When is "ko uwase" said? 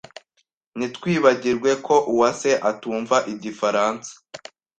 1.85-2.51